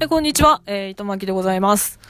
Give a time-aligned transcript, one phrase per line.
[0.00, 2.00] えこんにちは、えー、糸巻でございます。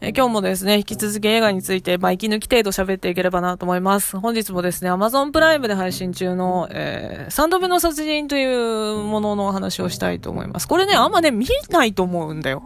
[0.00, 4.18] え今日もですね、引き続き映画について、まあ、息抜き程度喋っていければなと思います。
[4.18, 10.66] 本日もですね、Amazon プライムで配信中の、えー、三度目の殺人というもののお話をしたいと思います。
[10.66, 12.62] これね、あんまね、見ないと思うんだよ。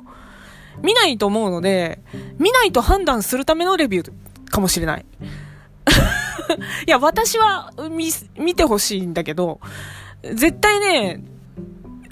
[0.83, 1.99] 見ないと思うので、
[2.39, 4.13] 見ないと判断するためのレビュー
[4.51, 5.05] かもしれない。
[6.87, 9.61] いや、私は見、見てほしいんだけど、
[10.23, 11.25] 絶対ね、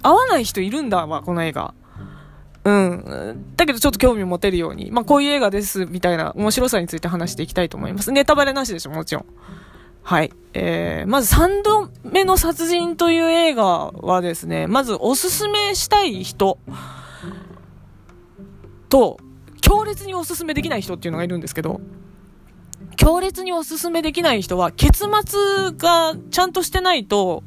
[0.02, 1.74] 合わない人いるんだわ、この映画。
[2.64, 3.54] うん。
[3.56, 4.90] だけどちょっと興味持てるように。
[4.90, 8.12] まあ、こういう映画です、みたいな面白さについて話していきたいと思います。
[8.12, 9.26] ネタバレなしでしょ、もちろん。
[10.02, 10.32] はい。
[10.54, 16.58] えー、まず三度目の殺人という映画はですね、まずおすすめしたい人
[18.88, 19.18] と、
[19.60, 21.80] 強烈におすすめできない人っていうのがいるんですけど、
[22.96, 27.42] 強烈におすすめできない人は、結末がちゃんとしてないと、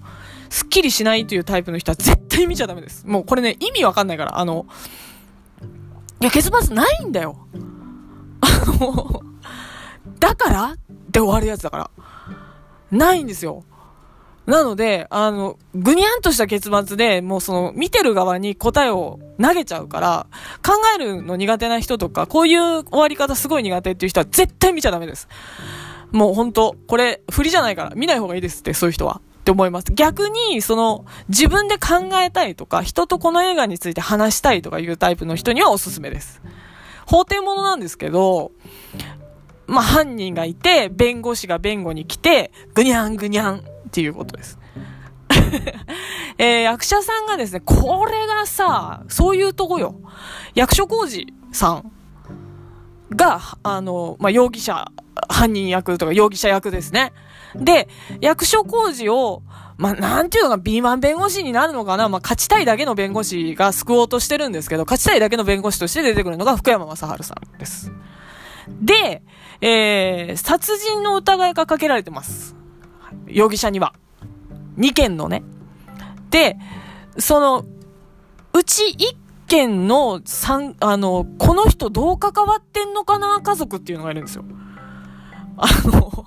[0.50, 3.06] すっきりしないというタイプの人は絶対見ちゃダメです。
[3.06, 4.66] もうこれね、意味わかんないから、あの、
[6.26, 7.38] いや、結末ないんだよ。
[10.20, 10.72] だから？
[10.74, 10.76] っ
[11.12, 11.92] て終わるやつだから。
[12.90, 13.64] ないんですよ。
[14.48, 20.26] なので、あの、ぐにゃんとした結末で、もうその、見てる側に答えを投げちゃうから、
[20.66, 25.28] 考えるの苦手な人とか、こういう終わり方すごい苦手っていう人は絶対見ちゃダメです。
[26.12, 29.22] もう本当これ、振りじゃないから、見ない方がいいですって、そういう人は。
[29.40, 29.94] って思います。
[29.94, 36.42] 逆に、その、自分で考えたいとか、人とこの映画について話したいとかいうタイプの人にはおすすめです。
[37.06, 38.52] 法廷ものなんですけど、
[39.68, 43.62] まあ、犯人がいて、弁護士が弁護に来て、ぐにゃんぐにゃんっ
[43.92, 44.58] ていうことです。
[46.38, 49.96] えー役者さんがですね、これがさ、そういうとこよ。
[50.56, 51.92] 役所広司さん
[53.12, 54.92] が、あの、まあ、容疑者、
[55.30, 57.14] 犯人役とか容疑者役ですね。
[57.56, 57.88] で、
[58.22, 59.44] 役所広司を、
[59.78, 67.92] まあ、なんていうのか、ビーマン弁護士になるのかなまあ、勝ちたいだけの弁護士が救おうとしてるんですけど、勝ちたいだけの弁護士として出てくるのが福山雅治さんです。
[68.82, 69.22] で、
[69.62, 72.56] えー、殺人の疑いがかけられてます。
[73.28, 73.94] 容疑者には。
[74.78, 75.44] 2件のね。
[76.30, 76.58] で、
[77.18, 77.66] その、
[78.54, 84.46] うち1件の三、あの、この人どう関わってんのかな家族っていうのがいるんですよ。
[85.58, 86.26] あの、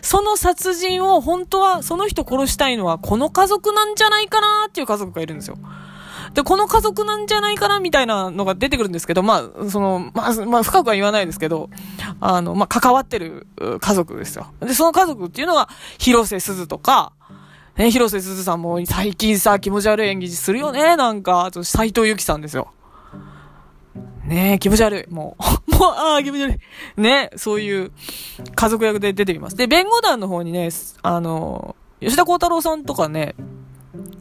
[0.00, 5.58] その殺人を本当はその人殺したいのはこの家族なんじゃないかなっていう家族がいるんですよ。
[6.34, 11.68] で、この家族なんじゃないかなみたいなのが出てくるんですけど、まあ、その、まあ、まあ、深くは言わないですけど、
[12.20, 13.46] あの、まあ、関わってる
[13.80, 14.46] 家族ですよ。
[14.60, 17.12] で、その家族っていうのが、広瀬すずとか、
[17.76, 22.70] ね、広瀬すずさんも最近さ、気持ち悪い演技するよね、なんか、あと、斎藤由貴さんですよ。
[24.24, 25.12] ねえ、気持ち悪い。
[25.12, 25.36] も
[25.68, 26.60] う、 もう、ああ、気持ち悪
[26.96, 27.00] い。
[27.00, 27.90] ね、そういう
[28.54, 29.56] 家族役で出てきます。
[29.56, 30.68] で、弁護団の方にね、
[31.02, 33.34] あの、吉田幸太郎さんとかね、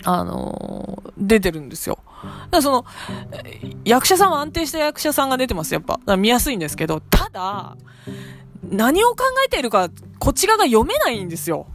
[0.03, 2.00] あの出てるんですよ。
[2.06, 2.85] だからその、
[3.85, 6.00] 役者さんは安定した役者さんが出てます、やっぱ。
[6.18, 7.78] 見やすいんですけど、ただ、
[8.69, 9.89] 何を考えているか、
[10.19, 11.68] こっち側が読めないんですよ。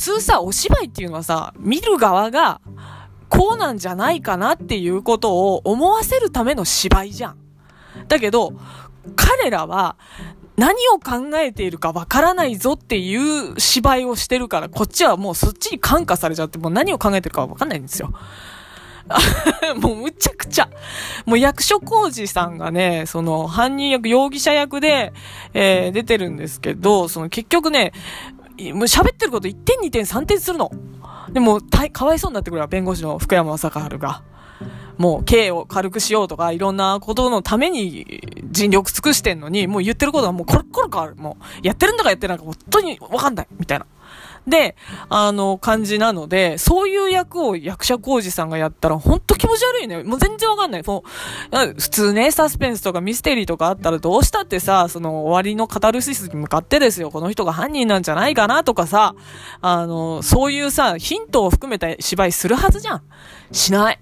[0.00, 2.62] 普通さ、お芝居っていうのはさ、見る側が、
[3.28, 7.36] こうなんじゃないかなっていうことを思わせるための芝居じゃん。
[8.08, 8.54] だけど、
[9.14, 9.96] 彼らは
[10.56, 13.14] 何を考えているかわからないぞってい
[13.50, 18.10] う芝居をしてるから、こっちはもうそっちに感化されちゃって、もう何を考えてるかわかんないんですよ。
[19.76, 20.70] もうむちゃくちゃ。
[21.26, 25.12] もう役所広司さんがね、その犯人役、容疑者役で、
[25.52, 27.92] えー出てるんですけど、その結局ね、
[28.72, 30.70] もう喋ってること1点2点3点するの。
[31.32, 31.60] でも、
[31.92, 34.22] かわいそうになってくるわ、弁護士の福山雅治が。
[34.98, 41.16] もう、刑を軽くしようとか、いろんなことのために尽力尽くしてんのに、もう言ってることはもうコロコロ変わる。
[41.16, 43.46] もう、やってるんだかやってないか本当にわかんない。
[43.58, 43.86] みたいな。
[44.50, 44.76] で、
[45.08, 50.02] あの、感じなので、そういう役を役者浩二さんがやったら、ほんと気持ち悪いね。
[50.02, 50.82] もう全然わかんない。
[50.84, 51.04] も
[51.52, 59.14] う、普通ね、サスペンスとかミステリーとかあったらどうしたってさ、その終わりのカタルシスに向かってですよ、この人が犯人なんじゃないかなとかさ、
[59.60, 63.02] あの、そういうさ、ヒントを含めた芝居するはずじゃん。
[63.52, 64.00] しない。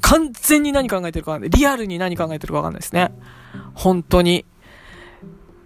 [0.00, 1.50] 完全に何考えてるかわかんない。
[1.50, 3.12] リアルに何考えてるかわかんないですね。
[3.74, 4.44] 本当に。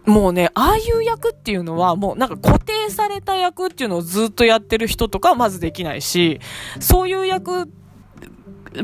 [0.08, 6.40] もうね、ああいう役っていうのは、もうなんか固定された役っていうのをずっとやってる人とかはまずできないし、
[6.81, 7.70] そういう役、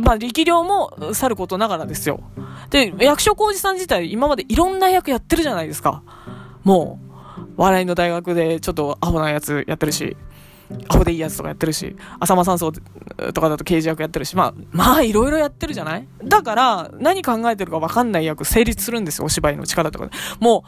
[0.01, 2.21] まあ力量もさることながらですよ。
[2.69, 6.03] で、役所広司さん自体今までいろんな役やってるじゃないですか。
[6.63, 7.01] も
[7.39, 10.19] う、笑いの大学でちょっとアホなやつやってるし、
[10.89, 16.09] アホでいいやつとかやってるし、浅間山荘とかだと刑事役やってるし、まあ、まあいろいろやってるじゃない？
[16.25, 20.13] だから、何考えてるか分かんない役成立するんですよ、お芝居の力とかで。
[20.41, 20.65] も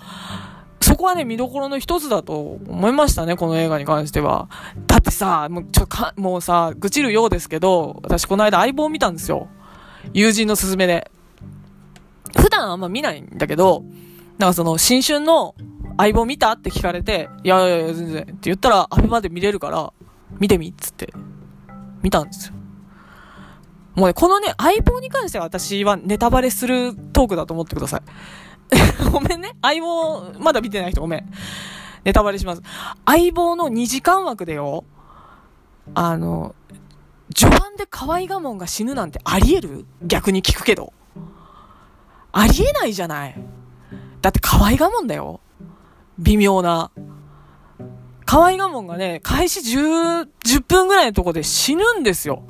[0.80, 4.48] う、そこはね、見どころの一つだと思いましたね、この映画に関しては。
[4.86, 9.48] だってさ、もうちょか、もうさ、愚痴るようですけど、私この間相棒見たんですよ。
[10.12, 11.10] 友人の勧めで。
[12.38, 13.84] 普段あんま見ないんだけど、
[14.38, 15.54] なんかその、新春の
[15.98, 16.52] 相棒見た？
[16.52, 18.22] って聞かれて、いやいやいや、全然。
[18.22, 19.92] って言ったら、アベマで見れるから、
[20.38, 21.12] 見てみっつって、
[22.02, 22.54] 見たんですよ。
[23.94, 28.02] もうね、このね、相棒に関しては私はネタバレするトークだと思ってください。
[29.10, 29.56] ごめんね。
[29.62, 31.32] 相棒、まだ見てない人ごめん。
[32.04, 32.62] ネタバレします。
[33.06, 34.84] 相棒の2時間枠でよ、
[35.94, 36.54] あの、
[37.34, 39.86] 序盤で河合我門が死ぬなんてあり得る？
[40.02, 40.92] 逆に聞くけど。
[42.32, 43.34] ありえないじゃない。
[44.20, 45.40] だって河合我門だよ。
[46.18, 46.90] 微妙な。
[48.24, 52.42] 河合我門がね、開始10、10分ぐらいのとこで死ぬんですよ。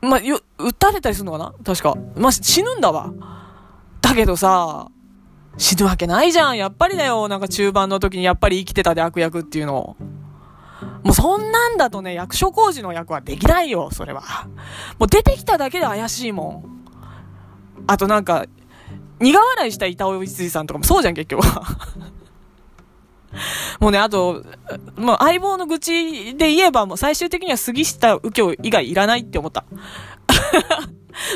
[0.00, 1.54] まあ、よ、撃たれたりするのかな？
[1.64, 1.94] 確か。
[2.16, 3.12] まあ、死ぬんだわ。
[4.00, 4.88] だけどさ、
[5.58, 6.56] 死ぬわけないじゃん。
[6.56, 7.28] やっぱりだよ。
[7.28, 9.96] なんか中盤の時にやっぱり生きてたで悪役っていうのを。
[11.02, 14.22] もうそんなんだとね、役所工事の役はできないよ、それは。
[14.98, 17.84] もう出てきただけで怪しいもん。
[17.86, 18.46] あとなんか、
[19.20, 21.62] 苦笑いした板尾一さんとかもそうじゃん、結局は。
[23.78, 24.44] もうね、あと、
[24.96, 29.64] もう相棒の愚痴で言えば、もう最終的には杉下右京以外いらないって思った。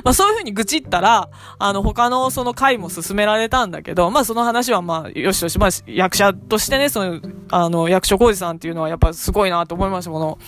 [0.02, 1.28] まあそういう風に愚痴ったら、
[1.58, 7.20] あの他のその回も進められたんだけど、まあその話はまあよしよし、まあ役者としてね、その、
[7.50, 10.38] あの役所広司さんっていうのはやっぱすごいなと思いました、この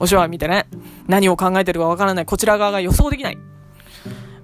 [0.00, 0.66] お芝居見てね。
[1.06, 3.38] 何を考えてるかわからない、こちら側が予想できない。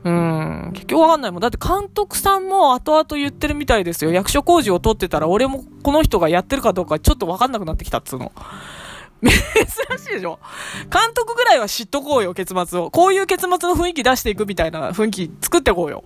[0.04, 0.70] うん。
[0.74, 1.40] 結局わかんないもん。
[1.40, 4.12] だって監督さんも後々言ってるみたいですよ。
[4.12, 8.30] 役所工事を取ってたら俺もこの人がやってるかどうかちょっとわかんなくなってきたっつうの。
[9.22, 10.38] 珍しいでしょ？
[10.92, 12.90] 監督ぐらいは知っとこうよ、結末を。
[12.90, 16.04] こういう結末の雰囲気出していくみたいな雰囲気作ってこうよ。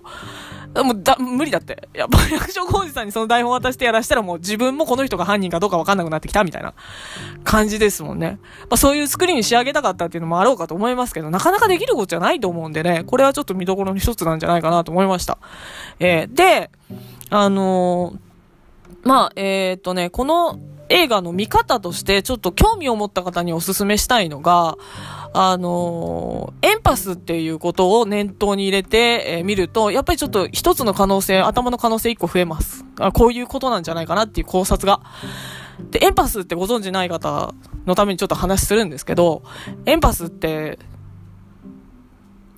[0.75, 1.89] もうだ、無理だって。
[1.93, 6.73] やっぱ 役所広司さんにその台本渡してやらしたらもう自分もこの人が犯人かどうかわかんなくなってきたみたいな
[7.43, 8.39] 感じですもんね。
[8.61, 15.37] まあそういう作りに仕上げたかったっていうのもあろうかと思いますけど、なかなかできることじゃないと思うんでね、これはちょっと見どころの一つなんじゃないかなと思いました。
[15.99, 16.69] えー、で、
[17.29, 24.77] あのー、まあ、えー、っとね、この映画の見方としてちょっと興味を持った方にお勧めしたいのが、
[25.33, 32.83] あのー、エンパスっていうことを念頭に入れて、えー、見ると、やっぱりちょっと一つの可能性、頭の可能性一個増えます。
[32.99, 35.01] あこういうことなんじゃないかなっていう考察が。
[35.91, 37.53] で、エンパスってご存知ない方
[37.85, 39.43] のためにちょっと話するんですけど、
[39.85, 40.79] エンパスって、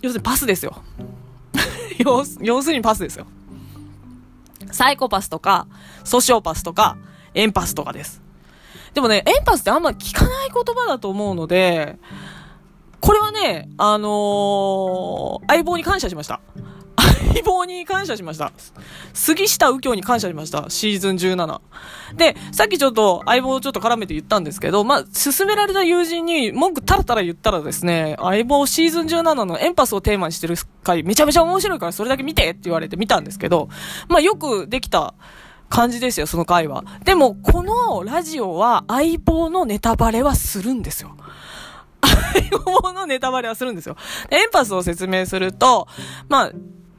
[0.02, 0.82] 要するにパスですよ。
[2.00, 3.28] 要要するにパスですよ。
[4.72, 5.68] サイコパスとか、
[6.04, 6.98] ソシオパスとか、
[7.34, 8.22] エンパスとかです。
[8.94, 11.98] でもね、エンパスってあんま聞かない言葉だと思うので、
[13.01, 16.39] これはね、あのー、相棒に感謝しました。
[17.33, 18.51] 相棒に感謝しました。
[19.13, 20.69] 杉下右京に感謝しました。
[20.69, 21.62] シーズン17。
[22.15, 33.69] で、さっきちょっと相棒をちょっと絡めて言ったんですけど、まあ、勧められた友人に文句タラタラ言ったらですね、相棒シーズン17のエンパスをテーマにしてる回めちゃめちゃ面白いからそれだけ見てって言われて見たんですけど、
[34.09, 35.13] まあ、よくできた
[35.69, 36.83] 感じですよ、その回は。
[37.06, 41.15] でも、このラジオは相棒のネタバレはするんですよ。
[42.01, 43.95] 相棒のネタバレはするんですよ。
[44.30, 45.88] エンパスを説明すると、
[46.30, 46.51] まあ、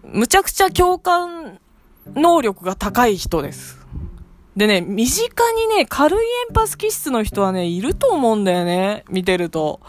[0.05, 1.59] むちゃくちゃ共感
[2.15, 3.79] 能力が高い人です。
[4.57, 9.81] でね、身近にね、軽いエンパス気質の人はね、いると思うんだよね、見てると。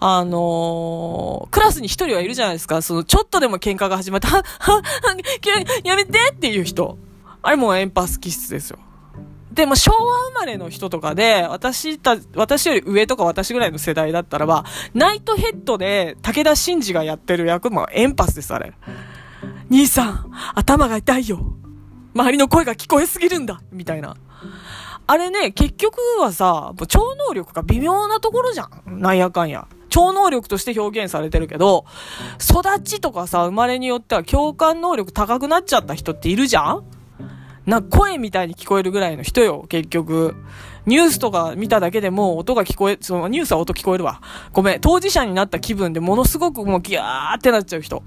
[0.00, 2.82] あのー、クラスに一人はいるじゃないですか。
[2.82, 4.82] その、ちょっとでも喧嘩が始まって、は、は、は、
[5.82, 6.98] やめてっていう人。
[7.42, 8.78] あれもエンパス気質ですよ。
[9.54, 18.72] でも昭和生まれの人とかで、私た、私より上とか私ぐらいの世代だったらば、ナイトヘッドで武田真治がやってる役もエンパスです、あれ。
[19.70, 21.40] 兄さん、頭が痛いよ。
[22.14, 23.62] 周りの声が聞こえすぎるんだ。
[23.72, 24.16] みたいな。
[25.06, 29.00] あれね、結局はさ、超能力が微妙なところじゃん。
[29.00, 29.66] なんやかんや。
[29.88, 31.84] 超能力として表現されてるけど、
[32.40, 36.84] 育ちとかさ、生まれによっては共感能力高くなっちゃった人っているじゃん
[37.66, 40.36] な、声みたいに聞こえるぐらいの人よ、結局。
[40.86, 44.20] ニュースとか見ただけでも音が聞こえ、そのニュースは音聞こえるわ。
[44.52, 48.02] ごめん、当事者になった気分でものすごくもうギャーってなっちゃう人。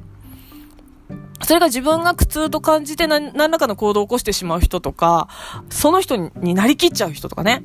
[1.43, 5.27] それが自分が苦痛と感じて何らかの行動を起こしてしまう人とか、
[5.69, 7.63] その人になりきっちゃう人とかね。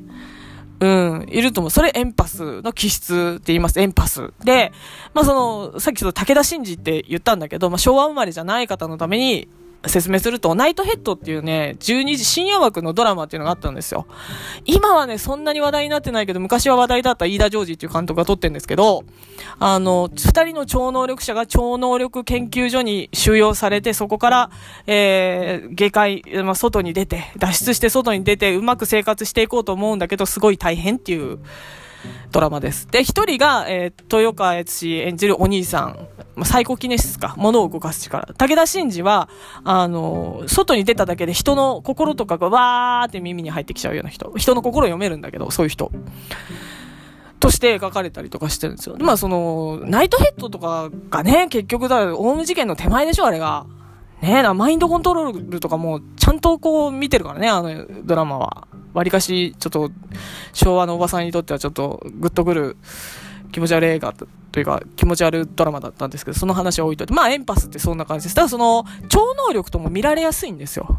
[0.79, 1.71] うん、いると思う。
[1.71, 3.79] それエンパスの気質って言います。
[3.79, 4.33] エンパス。
[4.43, 4.73] で、
[5.13, 9.47] まあその、さっきちょっと武田真治って言ったんだけど、まあ昭和生まれじゃない方のために、
[9.87, 14.07] 説明すると、ナイトヘッドっていうね、12時深夜枠のドラマっていうのがあったんですよ。
[14.65, 19.03] 今はね、そんなに話題になってないけど、昔は話題だった飯田ジョージっていう監督が撮ってるんですけど、
[19.59, 24.51] あの、二人の超能力者が超能力研究所に収容されて、そこから、
[24.87, 31.39] えー、下界、まあ、外に出て、脱出して外に出て、うまく生活していこうと思うんだけど、すごい大変っていう
[32.31, 32.87] ドラマです。
[32.87, 38.33] で、一人が、えー、豊川悦司演じるお兄さん、まあ、サイコキネシスか、物を動かす力。
[38.37, 39.29] 武田真治は、
[39.63, 44.31] あの、外に出ただけで人の心とかがわーって耳に入ってきちゃうような人。
[44.35, 45.91] 人の心読めるんだけど、そういう人。
[47.39, 48.95] として描かれたりとかしてるんですよ。
[48.99, 53.65] まあその、ナイトヘッドとかがね、結局だ、オウム事件の手前でしょ、あれが。
[54.21, 58.67] ねえな、マインドコントロールとかも、ちゃんとこう見てるからね、あのドラマは。
[58.93, 59.91] わりかし、ちょっと、
[60.53, 62.77] 昭和のおばさんにとってはちょっと、グッとくる、
[63.53, 64.13] 気持ち悪い映画
[64.51, 67.13] というか、気持ち悪いドラマだったんですけど、その話は置いといて。
[67.13, 68.35] まあ、エンパスってそんな感じです。
[68.35, 70.97] ただその、超能力とも見られやすいんですよ。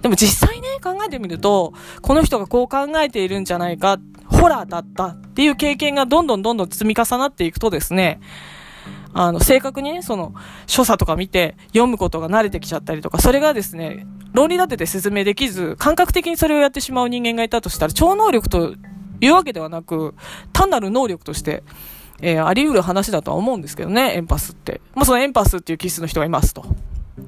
[0.00, 8.20] でも実際ね、考えてみると、この人がこう考えているんじゃないか、ホラーだったっていう経験がどんどんどんどん積み重なっていくとですね、
[9.14, 10.34] あの、正確にね、その、
[10.66, 18.74] 所作とか見て読むことが慣れてきちゃったりとか、それがですね、論理立てて説明できず、感覚的にそれをやってしまう人間がいたとしたら、超能力と
[19.24, 20.14] いうわけではなく、
[20.52, 21.62] 単なる能力として、
[22.20, 24.80] えー、あり得る話だとは思うんですけどね、エンパスって。
[24.94, 26.64] まあ、そのエンパスっていう気質の人がいますと。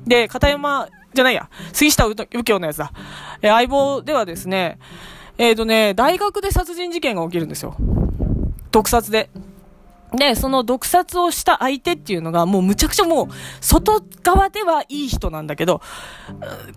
[0.06, 2.92] で、片山、じゃないや、杉下右京のやつだ。
[3.42, 4.78] えー、相棒ではですね、
[5.38, 7.76] えっ、ー、とね、大学で殺人事件が起きるんですよ。
[8.70, 9.30] 毒殺で。
[10.14, 13.28] で、その毒殺をした相手っていうのが、もうむちゃくちゃもう、
[13.60, 15.80] 外側ではいい人なんだけど、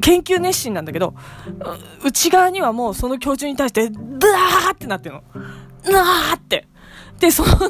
[0.01, 1.13] 研究熱心なんだけど、
[2.03, 5.23] 内側にはもうその教授に対して、ダーってなってるの。
[5.91, 6.67] なーって。
[7.19, 7.69] で、その、なー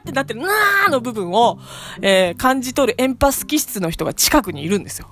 [0.00, 1.58] ってなってる、なーの部分を、
[2.00, 5.08] えー、感じ取るエンパス気質の人が近くにいるんですよ。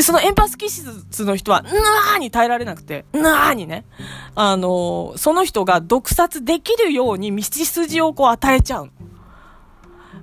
[0.00, 3.84] で、そのエンパス気質の人は、なーに耐えられなくて、なーにね、
[4.34, 8.90] あのー、その人が毒殺できるように道筋をこう与えちゃう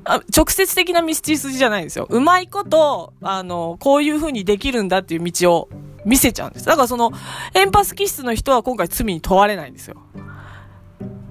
[0.03, 2.07] あ直接的な道筋じゃないんですよ。
[2.10, 5.69] うまいこと、あの、こういう風にできるんだっていう道を
[6.05, 6.65] 見せちゃうんです。
[6.65, 7.12] だからその、
[7.53, 9.98] エンパス気質の人は今回罪に問われないんですよ。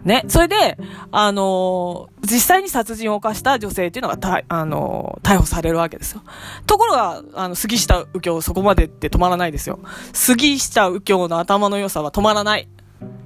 [0.06, 0.24] ね。
[0.28, 0.78] それで、
[1.10, 6.22] あのー、実際に殺人を犯した女性っていうのが、た、あのー、逮捕されるわけですよ。
[6.66, 9.80] ところが、あの、杉下右京そこまでって止まらないですよ。
[10.12, 12.68] 杉下右京の頭の良さは止まらない。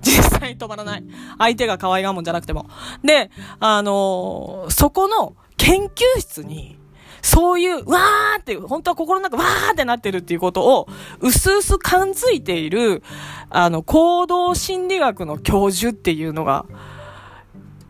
[0.00, 1.04] 実際に止まらない。
[1.38, 2.66] 相手が可愛がもんじゃなくても。
[3.04, 6.79] で、あのー、そこの研究室に、
[7.22, 10.88] そういう、わーって、本当は心の中わーってなってるっていうことを、
[11.20, 13.02] うすうす感づいている、
[13.50, 16.66] あの、行動心理学の教授っていうのが、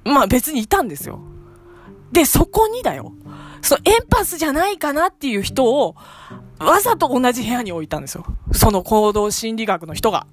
[0.04, 1.20] まあ別にいたんですよ。
[2.12, 3.12] で、そこにだよ。
[3.62, 5.94] そのエンパスじゃないかなっていう人を、
[6.60, 8.26] わざと同じ部屋に置いたんですよ。
[8.52, 10.26] その行動心理学の人が。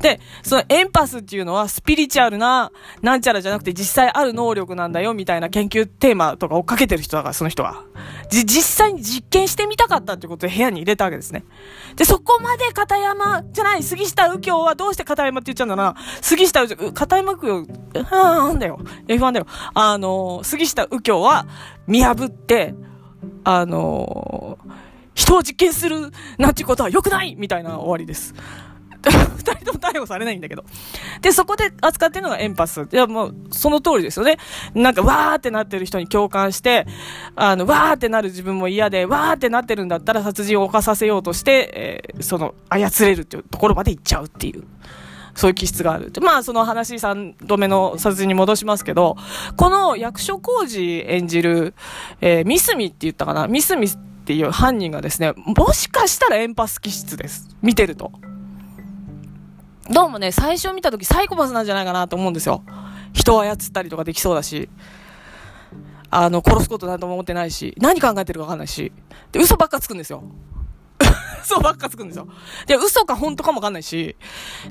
[0.00, 7.82] で、そのエンパスっていうのはスピリチュアルな、なんちゃらじゃなくて実際ある能力なんだよみたいな研究テーマとか追っかけてる人だから、その人は。
[8.30, 11.44] じ、実際に実験してみたかったってことで部屋に入れたわけですね。
[11.94, 15.94] で、そこまで片山じゃない、杉下右京はどうして片山って言っちゃうんだな。
[16.22, 17.54] 杉下右京、片山右京、
[18.04, 18.78] はーんだよ。
[19.08, 19.46] F1 だよ。
[19.74, 21.46] あの、杉下右京は
[21.86, 22.74] 見破って、
[23.44, 24.45] あのー
[25.16, 28.34] 人を実験するなんていうことは良くないみたいな終わりです。
[29.06, 30.64] 二人とも逮捕されないんだけど。
[31.22, 32.82] で、そこで扱ってるのがエンパス。
[32.82, 34.38] いや、もう、その通りですよね。
[34.74, 36.86] なんか、わーってなってる人に共感して、
[37.36, 44.64] あの、わーってなる自分も嫌で、わーってなってるんだったら殺人を犯させようとして、えー、その、操れるっていうところまで行っちゃうっていう。
[45.36, 46.10] そういう気質がある。
[46.22, 49.16] まあ、その話3度目の殺人に戻しますけど、
[49.56, 51.74] この役所広司演じる、
[52.22, 53.86] えー、ミスミって言ったかなミスミ
[54.26, 57.48] っていう犯人がですね、もしかしたらエンパス気質です。
[57.62, 58.10] 見てると。
[59.88, 62.64] どうもね、最初見た時サイコパスなんじゃないかなと思うんですよ。
[63.12, 64.68] 人を操ったりとかできそうだし、
[66.10, 68.90] あの、殺すことなんとも思ってないし、何考えてるかわかんないし、
[69.30, 70.24] で、嘘ばっかつくんですよ。
[71.44, 72.26] 嘘ばっかつくんですよ。
[72.66, 74.16] で、嘘か本当かもわかんないし、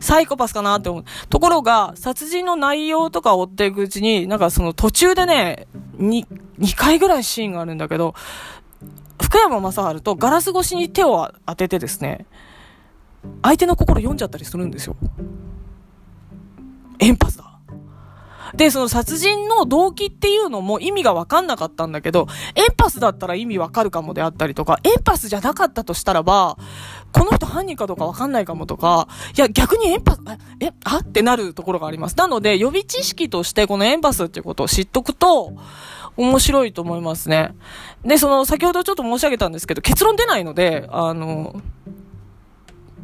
[0.02, 1.06] サイコパスかなって思う。
[1.30, 6.28] ところが、殺人の内容とかを追っていくうちに、なんかその途中でね、2、
[6.60, 8.16] 2回ぐらいシーンがあるんだけど、
[9.36, 12.26] 福山雅治とガラス越しに手を当ててですね、
[13.42, 14.96] 相手の心読んじゃったりするんですよ。
[17.00, 17.55] エンパスだ。
[18.56, 26.58] で、その殺人の動機っていうのも意味がわかんなかったんだけど、エンパスだったら意味わかるかもであったりとか、エンパスじゃなかったとしたらば、
[27.12, 29.08] この人犯人かどうかわかんないかもとか、
[29.38, 30.20] いや、逆にエンパス、
[30.60, 30.98] え、あ？
[30.98, 32.18] ってなるところがあります。
[32.18, 35.54] なので、予備知識としてこのエンパスっていうことを知っとくと、
[36.18, 37.54] 面白いと思いますね。
[38.04, 41.62] で、その、先ほどちょっと申し上げたんですけど、結論出ないので、あの、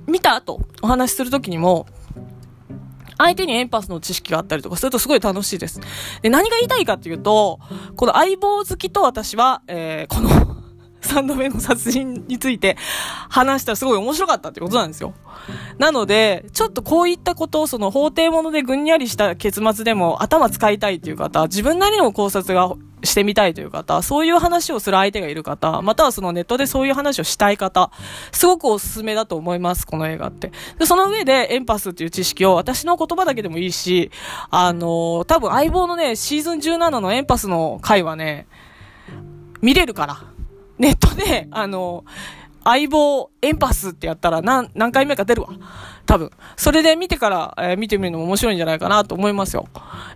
[0.07, 1.87] 見た後、お話しするときにも、
[3.23, 5.79] 相手にエンパスの知識があったりとかするとすごい楽しいです。
[6.21, 7.59] で、何が言いたいかっていうと、
[7.95, 10.29] この相棒好きと私は、えー、この
[11.01, 12.77] 3度目の殺人について
[13.27, 15.13] 話したらすごい面白かったってことなんですよ。
[15.79, 27.91] なので、ちょっとこういったことをその法廷ものでぐんにゃりした結末でも頭使いたいっていう方、自分なりの考察がしてみたいという方、そういう話をする相手がいる方、またはそのネットでそういう話をしたい方、
[28.31, 30.51] すごくおすすめだと思います、この映画って。
[30.79, 34.11] で、その上でエンパスっていう知識を私の言葉だけでもいいし、
[34.49, 38.47] あのー、多分相棒のね、シーズン17のエンパスの回はね、
[39.61, 40.23] 見れるから。
[40.77, 45.49] ネットで、あのー相棒エンパスってやったら何、何回目か出るわ。
[46.05, 46.31] 多分。
[46.57, 49.67] それで見てから、えー、見てみるのも面白いんじゃないかなと思いますよ。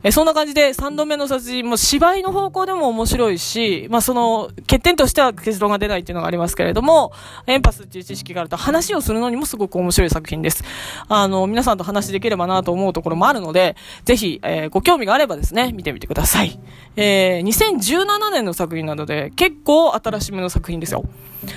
[0.04, 7.12] えー、そんな感じで3度目の殺人も芝居の方向でも面白いし、まあその、欠点としては結論が出ないっていうのがありますけれども、
[7.48, 10.63] エンパスっていう知識があると話をするのにもすごく面白い作品です。
[11.08, 16.60] あの、皆さんと話できればなと思うところもあるので、ぜひ、えー、ご興味があればですね、見てみてください。
[16.96, 21.06] えー、2017年の作品なので、結構新しめの作品ですよ。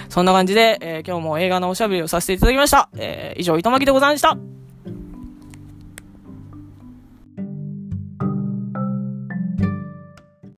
[0.08, 2.88] そんな感じで、えー、今日も映画のおしゃべりをさせていただきました。
[2.96, 4.57] えー、以上、糸巻でございました。